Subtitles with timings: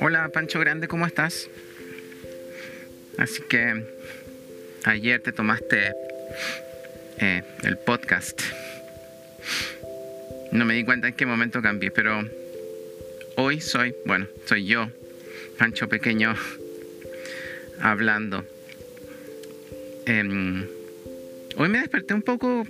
[0.00, 1.48] Hola Pancho Grande, ¿cómo estás?
[3.18, 3.84] Así que
[4.84, 5.92] ayer te tomaste
[7.18, 8.40] eh, el podcast.
[10.52, 12.22] No me di cuenta en qué momento cambié, pero
[13.36, 14.90] hoy soy, bueno, soy yo,
[15.58, 16.34] Pancho Pequeño,
[17.80, 18.44] hablando.
[20.06, 20.66] Em,
[21.56, 22.66] hoy me desperté un poco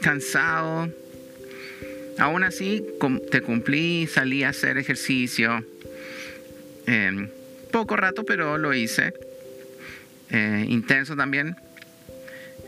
[0.00, 0.92] cansado.
[2.18, 2.84] Aún así,
[3.30, 5.64] te cumplí, salí a hacer ejercicio.
[6.86, 7.28] Em,
[7.70, 9.14] poco rato, pero lo hice.
[10.30, 11.56] Eh, intenso también.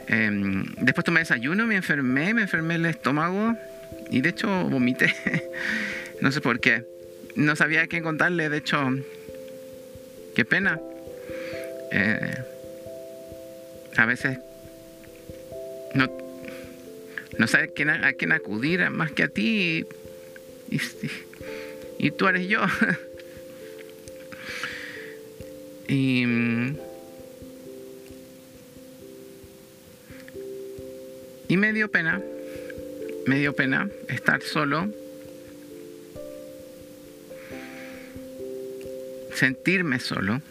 [0.07, 3.57] Em, después tomé desayuno, me enfermé, me enfermé el estómago
[4.11, 5.15] y de hecho vomité.
[6.21, 6.85] no sé por qué.
[7.37, 8.91] No sabía qué contarle, de hecho,
[10.35, 10.81] qué pena.
[11.93, 12.35] Eh,
[13.97, 14.39] a veces
[15.95, 16.09] no,
[17.41, 19.87] no sabes a quién acudir más que a ti
[20.71, 20.81] y,
[21.99, 22.61] y tú eres yo.
[25.89, 26.27] y
[31.49, 32.21] Y me dio pena,
[33.27, 34.89] me dio pena estar solo,
[39.35, 40.43] sentirme solo.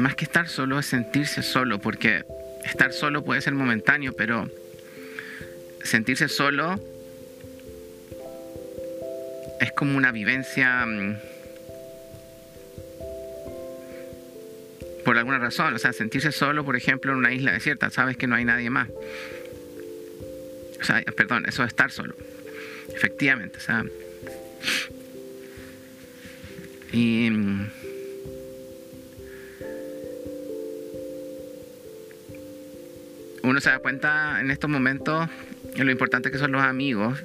[0.00, 2.24] Más que estar solo es sentirse solo, porque
[2.64, 4.50] estar solo puede ser momentáneo, pero
[5.82, 6.80] sentirse solo
[9.60, 11.18] es como una vivencia mm,
[15.04, 18.26] por alguna razón, o sea, sentirse solo, por ejemplo, en una isla desierta, sabes que
[18.26, 18.88] no hay nadie más.
[20.80, 22.16] O sea, perdón, eso es estar solo.
[22.94, 23.84] Efectivamente, o sea.
[26.90, 27.28] Y.
[33.50, 35.28] Uno se da cuenta en estos momentos
[35.76, 37.18] de lo importante que son los amigos,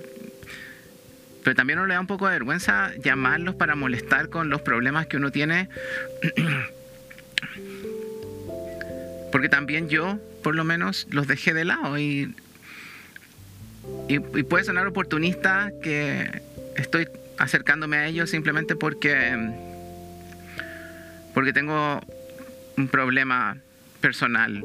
[1.43, 5.05] pero también uno le da un poco de vergüenza llamarlos para molestar con los problemas
[5.05, 5.69] que uno tiene
[9.31, 12.33] Porque también yo, por lo menos, los dejé de lado y,
[14.07, 16.41] y, puede sonar oportunista que
[16.75, 19.37] estoy acercándome a ellos simplemente porque,
[21.35, 22.01] porque tengo
[22.77, 23.57] un problema
[24.01, 24.63] personal.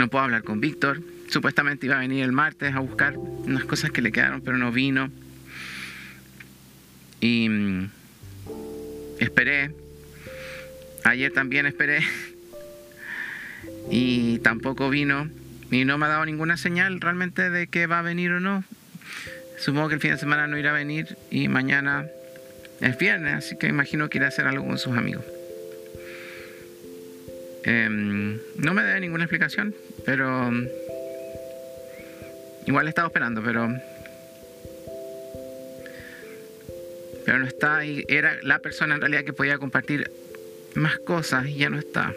[0.00, 1.02] No puedo hablar con Víctor.
[1.28, 4.72] Supuestamente iba a venir el martes a buscar unas cosas que le quedaron, pero no
[4.72, 5.10] vino.
[7.20, 7.90] Y mm,
[9.18, 9.74] esperé.
[11.04, 12.00] Ayer también esperé
[13.90, 15.28] y tampoco vino
[15.70, 18.64] y no me ha dado ninguna señal realmente de que va a venir o no.
[19.58, 22.06] Supongo que el fin de semana no irá a venir y mañana
[22.80, 25.26] es viernes, así que imagino que irá a hacer algo con sus amigos.
[27.64, 30.50] Em, no me debe ninguna explicación, pero
[32.66, 33.68] igual he estado esperando, pero
[37.24, 40.10] pero no está y era la persona en realidad que podía compartir
[40.74, 42.14] más cosas y ya no está.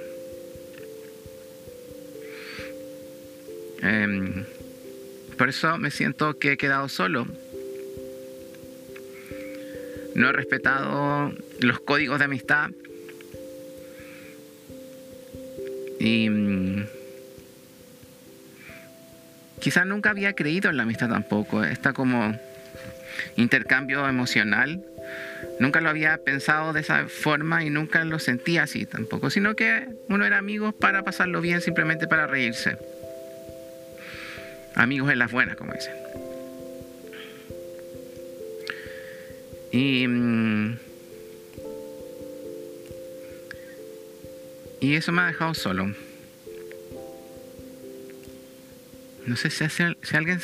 [3.82, 4.46] Em,
[5.38, 7.28] por eso me siento que he quedado solo.
[10.16, 12.72] No he respetado los códigos de amistad.
[16.04, 16.86] Y mm,
[19.62, 21.64] quizás nunca había creído en la amistad tampoco.
[21.64, 22.38] Está como
[23.38, 24.84] intercambio emocional.
[25.62, 29.88] Nunca lo había pensado de esa forma y nunca lo sentía así tampoco, sino que
[30.10, 32.78] uno era amigo para pasarlo bien, simplemente para reírse.
[34.76, 35.94] Amigos en las buenas, como dicen.
[39.72, 40.06] Y,
[44.84, 45.94] y eso me ha dejado solo.
[49.26, 50.42] No sé si, si alguien,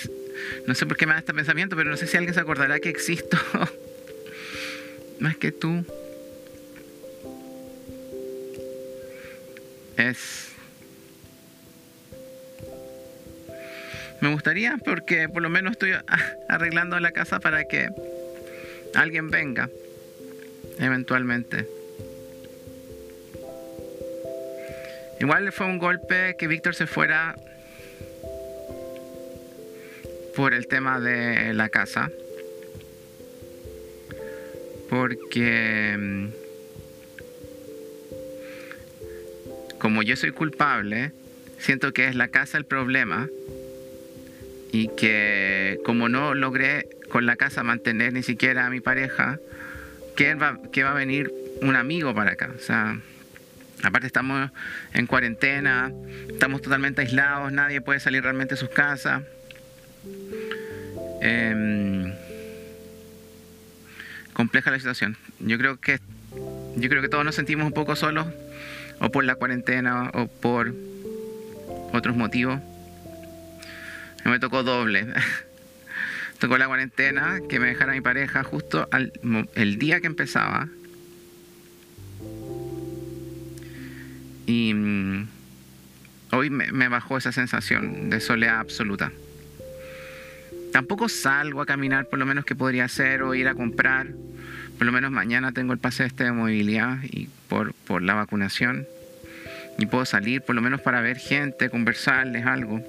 [0.66, 2.80] no sé por qué me da este pensamiento, pero no sé si alguien se acordará
[2.80, 3.38] que existo
[5.20, 5.86] más que tú.
[9.98, 10.48] Es
[14.22, 15.92] Me gustaría porque por lo menos estoy
[16.48, 17.90] arreglando la casa para que
[18.96, 19.70] alguien venga
[20.78, 21.79] eventualmente.
[25.20, 27.36] Igual fue un golpe que Víctor se fuera
[30.36, 32.10] por el tema de la casa.
[34.90, 36.28] Porque mm,
[39.78, 41.12] como yo soy culpable,
[41.58, 43.28] siento que es la casa el problema
[44.72, 49.40] y que como no logré con la casa mantener ni siquiera a mi pareja,
[50.16, 52.54] que va, que va a venir un amigo para acá.
[52.56, 53.00] O sea,
[53.84, 54.52] Aparte estamos
[54.94, 55.92] en cuarentena,
[56.30, 59.24] estamos totalmente aislados, nadie puede salir realmente de sus casas.
[61.22, 62.14] Em,
[64.34, 65.18] compleja la situación.
[65.40, 66.00] Yo creo que
[66.76, 68.28] yo creo que todos nos sentimos un poco solos,
[69.00, 70.74] o por la cuarentena, o por
[71.94, 72.60] otros motivos.
[74.26, 75.08] Me tocó doble.
[76.40, 79.12] tocó la cuarentena, que me dejara mi pareja justo al,
[79.56, 80.68] el día que empezaba.
[84.50, 85.28] Y mm,
[86.32, 89.12] hoy me, bajó esa sensación de soledad absoluta.
[90.74, 94.08] Tampoco salgo a caminar, por lo menos que podría hacer, o ir a comprar.
[94.80, 98.88] Por lo menos mañana tengo el pase este de movilidad y por, por la vacunación.
[99.78, 102.84] Y puedo salir por lo menos para ver gente, conversarles algo.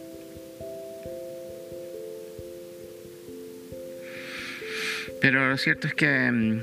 [5.20, 6.60] Pero lo cierto es que mm,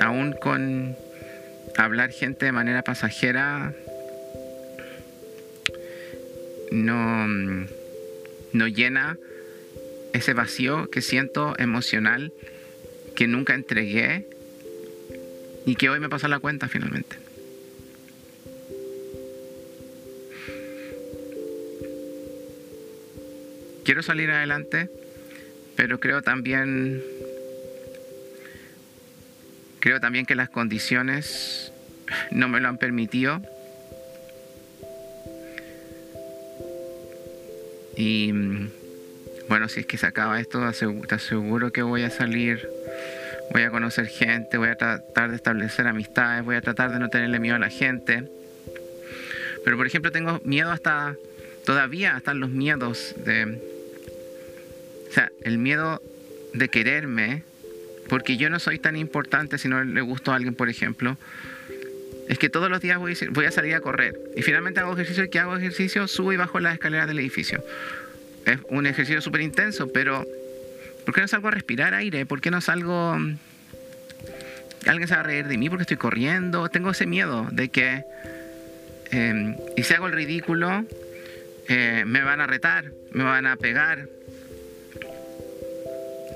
[0.00, 0.96] aún con
[1.76, 3.74] hablar gente de manera pasajera,
[6.72, 7.66] no, mm,
[8.52, 9.18] no llena
[10.12, 12.32] ese vacío que siento emocional
[13.14, 14.26] que nunca entregué
[15.64, 17.16] y que hoy me pasa la cuenta finalmente.
[23.84, 24.90] Quiero salir adelante,
[25.76, 27.02] pero creo también
[29.86, 31.72] Creo también que las condiciones
[32.32, 33.40] no me lo han permitido.
[37.96, 38.32] Y
[39.48, 40.60] bueno, si es que se acaba esto,
[41.08, 42.68] te aseguro que voy a salir,
[43.52, 47.08] voy a conocer gente, voy a tratar de establecer amistades, voy a tratar de no
[47.08, 48.28] tenerle miedo a la gente.
[49.64, 51.14] Pero por ejemplo tengo miedo hasta,
[51.64, 53.60] todavía hasta los miedos de,
[55.08, 56.02] o sea, el miedo
[56.52, 57.42] de quererme,
[58.08, 61.16] porque yo no soy tan importante si no le gusto a alguien, por ejemplo,
[62.28, 65.28] es que todos los días voy, a salir a correr y finalmente hago ejercicio y
[65.28, 67.64] que hago ejercicio subo y bajo las escaleras del edificio.
[68.44, 70.26] Es un ejercicio súper intenso, pero
[71.04, 72.26] ¿por qué no salgo a respirar aire?
[72.26, 73.16] ¿Por qué no salgo...
[74.86, 76.68] Alguien se va a reír de mí porque estoy corriendo.
[76.68, 78.04] Tengo ese miedo de que...
[79.10, 80.84] Em, y si hago el ridículo,
[81.68, 84.06] eh, me van a retar, me van a pegar,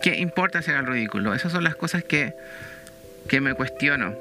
[0.03, 1.35] ¿Qué importa hacer el ridículo?
[1.35, 2.33] Esas son las cosas que,
[3.41, 4.17] me cuestiono.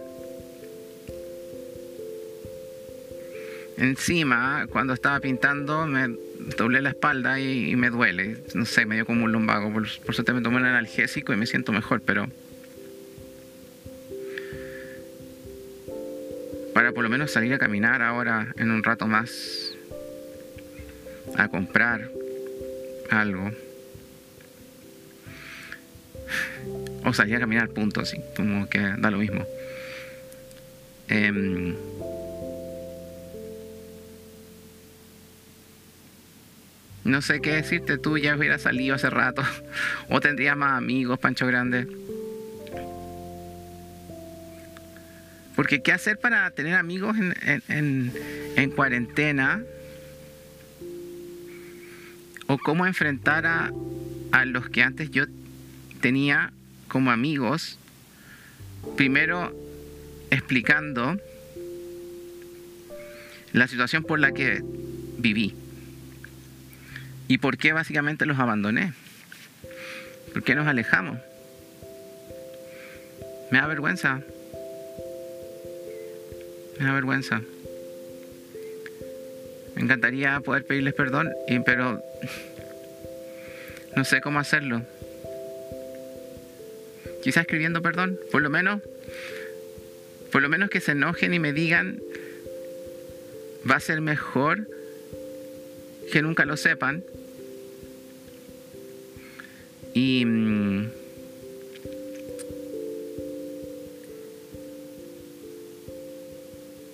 [3.80, 6.14] Encima, cuando estaba pintando, me
[6.58, 8.44] doblé la espalda y, me duele.
[8.54, 9.72] No sé, me dio como un lumbago.
[9.72, 12.28] Por, suerte me tomé un analgésico y me siento mejor, pero...
[16.74, 19.72] Para por lo menos salir a caminar ahora en un rato más.
[21.38, 22.12] A comprar
[23.10, 23.50] algo.
[27.06, 29.46] O salir a caminar, punto, así, como que da lo mismo.
[31.08, 31.76] Em,
[37.04, 39.44] no sé qué decirte, tú ya hubieras salido hace rato,
[40.10, 41.88] o tendrías más amigos, Pancho Grande.
[45.56, 48.13] Porque qué hacer para tener amigos en,
[48.56, 49.62] en cuarentena,
[52.48, 53.72] o cómo enfrentar a,
[54.31, 55.25] a los que antes yo
[56.02, 56.52] tenía
[56.88, 57.78] como amigos,
[58.98, 59.54] primero
[60.31, 61.19] explicando
[63.54, 64.63] la situación por la que
[65.18, 65.54] viví
[67.30, 68.92] y por qué básicamente los abandoné,
[70.33, 71.18] por qué nos alejamos.
[73.52, 74.19] Me da vergüenza,
[76.78, 77.42] me da vergüenza.
[79.76, 81.30] Me encantaría poder pedirles perdón,
[81.66, 82.04] pero
[83.95, 84.81] no sé cómo hacerlo
[87.21, 88.81] quizás escribiendo perdón, por lo menos,
[90.31, 92.00] por lo menos que se enojen y me digan,
[93.69, 94.68] va a ser mejor
[96.11, 97.04] que nunca lo sepan.
[99.94, 100.87] Y mm,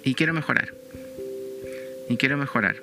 [0.03, 0.73] y quiero mejorar.
[2.07, 2.77] Y quiero mejorar.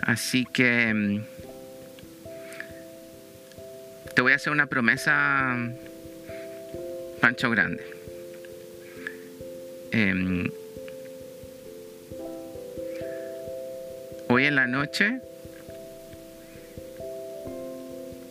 [0.00, 1.24] Así que mm,
[4.14, 5.56] te voy a hacer una promesa
[7.20, 7.84] Pancho Grande.
[9.92, 10.50] Em,
[14.36, 15.18] hoy en la noche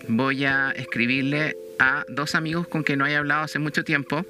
[0.08, 4.24] voy a escribirle a dos amigos con que no he hablado hace mucho tiempo,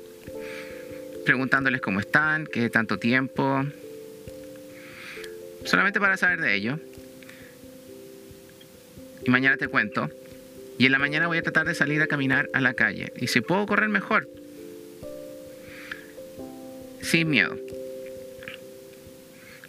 [1.26, 3.66] preguntándoles cómo están, qué tanto tiempo,
[5.66, 6.80] solamente para saber de ellos.
[9.26, 10.10] Y mañana te cuento.
[10.78, 13.12] Y en la mañana voy a tratar de salir a caminar a la calle.
[13.18, 14.30] Y si puedo correr mejor,
[17.02, 17.58] sin miedo.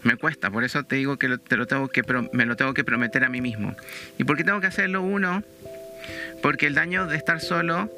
[0.06, 2.84] Me cuesta, por eso te digo que te lo tengo que me lo tengo que
[2.84, 3.74] prometer a mí mismo.
[4.18, 5.42] ¿Y por qué tengo que hacerlo uno?
[6.42, 7.90] Porque el daño de estar solo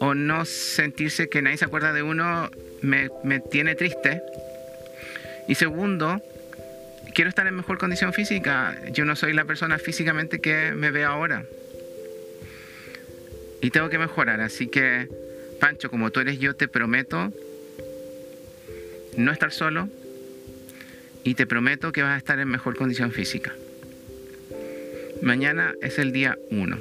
[0.00, 2.50] o no sentirse que nadie se acuerda de uno
[2.82, 4.20] me, me tiene triste.
[5.48, 6.20] Y segundo,
[7.14, 8.76] quiero estar en mejor condición física.
[8.92, 11.46] Yo no soy la persona físicamente que me ve ahora.
[13.62, 14.42] Y tengo que mejorar.
[14.42, 15.08] Así que,
[15.58, 17.32] Pancho, como tú eres yo, te prometo
[19.16, 19.88] no estar solo
[21.28, 23.52] y te prometo que vas a estar en mejor condición física.
[25.20, 26.78] Mañana es el día 1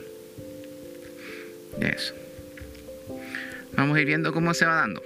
[1.77, 2.15] de eso.
[3.75, 5.03] Vamos a ir viendo cómo se va dando.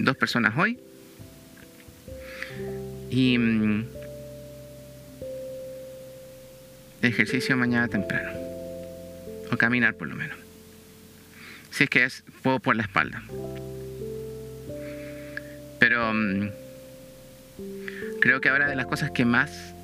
[0.00, 0.76] Dos personas hoy.
[3.10, 3.86] Y mm,
[7.02, 8.36] ejercicio mañana temprano.
[9.52, 10.36] O caminar por lo menos.
[11.70, 13.22] Si es que es, puedo por la espalda.
[15.78, 16.48] Pero mm,
[18.28, 19.74] creo que ahora de las cosas que más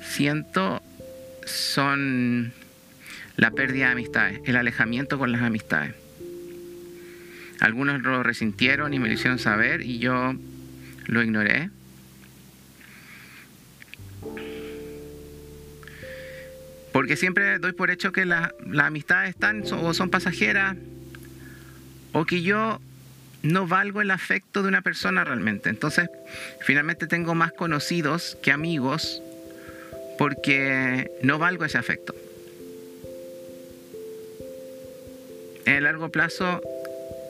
[0.00, 0.80] siento
[1.44, 2.52] son
[3.36, 5.92] la pérdida de amistades, el alejamiento con las amistades.
[7.58, 10.36] Algunos lo resintieron y me lo hicieron saber y yo
[11.06, 11.70] lo ignoré.
[16.92, 20.76] Porque siempre doy por hecho que las amistades están o son pasajeras
[22.12, 22.80] o que yo
[23.44, 25.68] no valgo el afecto de una persona realmente.
[25.68, 26.08] Entonces,
[26.60, 29.22] finalmente tengo más conocidos que amigos
[30.18, 32.14] porque no valgo ese afecto.
[35.66, 36.62] En el largo plazo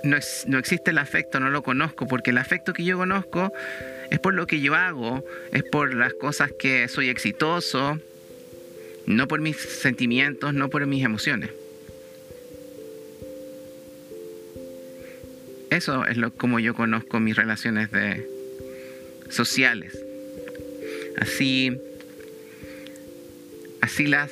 [0.04, 0.16] no,
[0.46, 3.52] no, existe el afecto, no lo conozco, porque el afecto que yo conozco
[4.10, 7.98] es por lo que yo hago, es por las cosas que soy exitoso,
[9.06, 11.50] no por mis sentimientos, no por mis emociones.
[15.74, 18.24] Eso es lo como yo conozco mis relaciones de
[19.28, 19.98] sociales.
[21.20, 21.76] Así
[23.80, 24.30] así las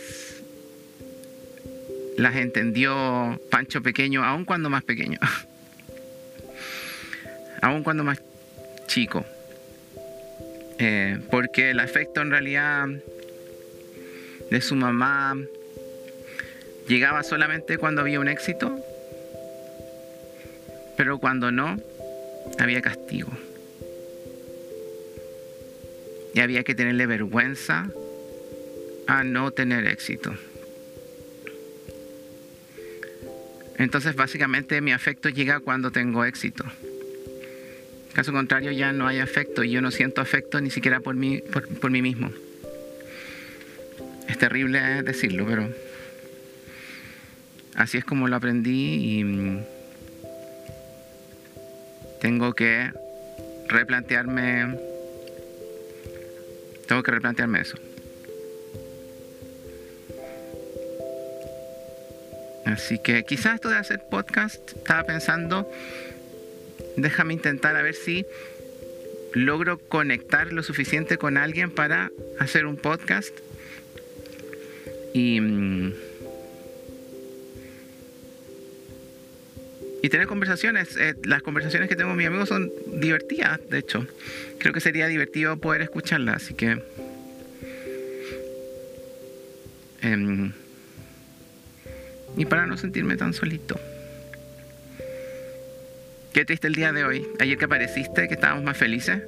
[2.17, 5.19] las entendió Pancho pequeño, aun cuando más pequeño.
[7.61, 8.23] aun cuando más
[8.87, 9.27] chico.
[10.79, 12.87] Eh, porque el afecto en realidad
[14.49, 15.37] de su mamá
[16.87, 18.92] llegaba solamente cuando había un éxito
[20.97, 21.79] pero cuando no,
[22.59, 23.31] había castigo.
[26.35, 27.91] Y había que tenerle vergüenza
[29.07, 30.35] a no tener éxito.
[33.79, 36.65] Entonces básicamente mi afecto llega cuando tengo éxito.
[38.13, 41.43] Caso contrario ya no hay afecto y yo no siento afecto ni siquiera por mí,
[41.53, 42.31] por, por mí mismo.
[44.29, 45.69] Es terrible decirlo, pero
[47.75, 49.25] así es como lo aprendí y
[52.23, 52.93] tengo que
[53.67, 54.79] replantearme,
[56.87, 57.77] tengo que replantearme eso.
[62.65, 65.69] Así que quizás esto de hacer podcast, estaba pensando,
[66.97, 68.25] déjame intentar a ver si
[69.33, 73.37] logro conectar lo suficiente con alguien para hacer un podcast.
[75.13, 75.41] Y
[80.03, 80.97] y tener conversaciones.
[80.97, 84.07] Eh, las conversaciones que tengo con mis amigos son divertidas, de hecho.
[84.59, 86.83] Creo que sería divertido poder escucharlas, así que...
[90.03, 90.53] Em,
[92.37, 93.81] y para no sentirme tan solito.
[96.33, 97.25] Qué triste el día de hoy.
[97.39, 99.23] Ayer que apareciste, que estábamos más felices.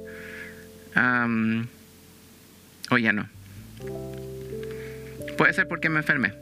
[2.91, 3.29] hoy ya no.
[5.37, 6.33] Puede ser porque me enfermé.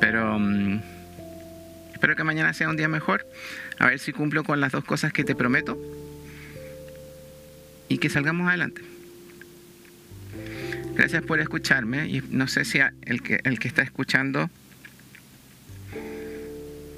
[0.00, 0.38] Pero...
[0.38, 0.99] Mm,
[2.00, 3.26] Espero que mañana sea un día mejor.
[3.78, 5.78] A ver si cumplo con las dos cosas que te prometo.
[7.90, 8.80] Y que salgamos adelante.
[10.94, 12.08] Gracias por escucharme.
[12.08, 14.48] Y no sé si el que, el que está escuchando.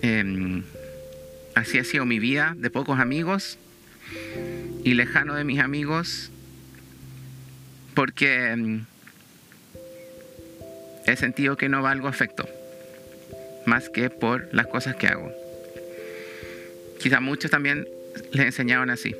[0.03, 0.63] Em,
[1.57, 3.59] así ha sido mi vida de pocos amigos
[4.85, 6.31] y lejano de mis amigos
[7.95, 8.85] porque em,
[11.07, 12.49] he sentido que no valgo afecto
[13.67, 15.33] más que por las cosas que hago.
[16.99, 17.89] Quizá muchos también
[18.31, 19.15] les enseñaron así.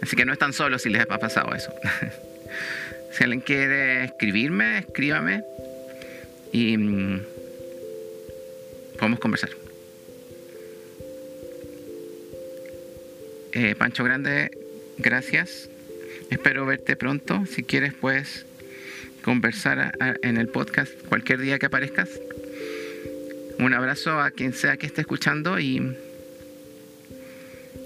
[0.00, 1.72] Así que no están solos si les ha pasado eso.
[3.12, 5.42] si alguien quiere escribirme, escríbame
[6.52, 7.22] y mm,
[8.98, 9.50] podemos conversar.
[13.52, 14.50] Eh, Pancho Grande,
[14.98, 15.68] gracias.
[16.30, 17.44] Espero verte pronto.
[17.46, 18.46] Si quieres, puedes
[19.22, 19.92] conversar
[20.22, 22.08] en el podcast cualquier día que aparezcas.
[23.58, 25.96] Un abrazo a quien sea que esté escuchando y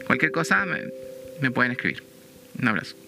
[0.06, 0.66] cualquier cosa
[1.40, 2.02] me pueden escribir.
[2.60, 3.01] Un abrazo.